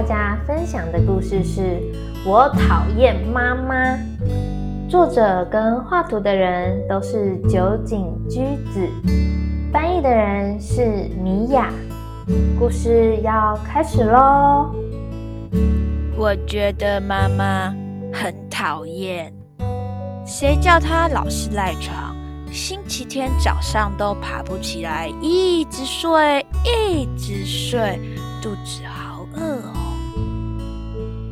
[0.00, 1.60] 大家分享的故事是
[2.24, 3.74] 《我讨厌妈妈》，
[4.88, 8.40] 作者跟画图的人都是酒井居
[8.72, 8.88] 子，
[9.70, 10.86] 翻译的人是
[11.22, 11.70] 米娅。
[12.58, 14.74] 故事要开始喽！
[16.16, 17.70] 我觉得妈妈
[18.10, 19.30] 很讨厌，
[20.24, 22.16] 谁叫她老是赖床，
[22.50, 28.00] 星期天早上都爬不起来，一直睡，一直睡，
[28.40, 29.69] 肚子好饿。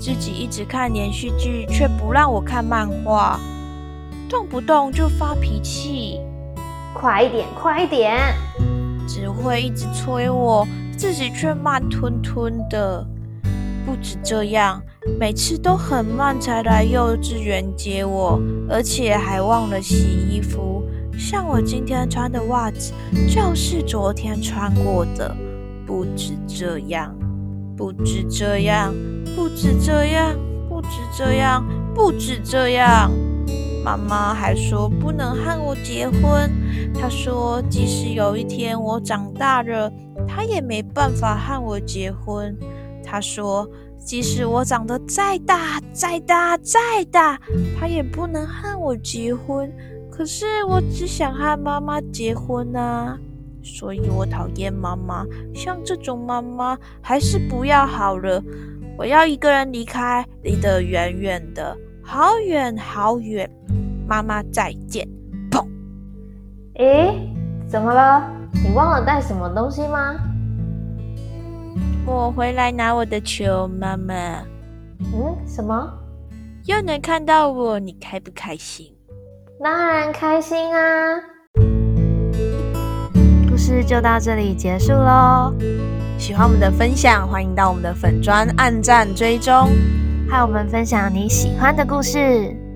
[0.09, 3.39] 自己一直看连续剧，却不让我看漫画，
[4.27, 6.19] 动不动就发脾气，
[6.95, 8.19] 快一点，快一点！
[9.07, 13.07] 只会一直催我，自己却慢吞吞的。
[13.85, 14.83] 不止这样，
[15.21, 20.83] 每次都很慢才来幼稚园接我，而且还忘了洗衣服。
[21.19, 22.95] 像我今天穿的袜子，
[23.29, 25.37] 就是昨天穿过的。
[25.87, 27.15] 不止这样，
[27.77, 28.95] 不止这样，
[29.39, 30.37] 不止这样，
[30.69, 33.09] 不止这样，不止这样。
[33.85, 36.51] 妈妈还说不能和我结婚。
[36.93, 39.93] 她说，即使有一天我长大了，
[40.27, 42.53] 她也没办法和我结婚。
[43.05, 43.67] 她说
[44.05, 47.41] ：“即使我长得再大、再大、再大，
[47.79, 49.73] 她也不能和我结婚。
[50.11, 53.17] 可是我只想和妈妈结婚啊！
[53.63, 55.25] 所以我讨厌妈妈。
[55.55, 58.43] 像这种妈妈，还是不要好了。
[58.99, 63.49] 我要一个人离开，离得远远的，好远好远。
[64.09, 65.07] 妈妈再见。”
[65.53, 65.65] 砰！
[66.75, 67.15] 诶，
[67.69, 68.29] 怎么了？
[68.55, 70.17] 你忘了带什么东西吗？
[72.05, 74.15] 我回来拿我的球，妈妈。
[75.15, 75.89] 嗯，什么？
[76.65, 78.93] 又能看到我，你开不开心？
[79.63, 81.21] 当然开心啊！
[83.49, 85.55] 故事就到这里结束喽。
[86.19, 89.71] 喜欢我们的分享，欢迎到我们的粉砖按赞追踪，
[90.29, 92.68] 和我们分享你喜欢的故事。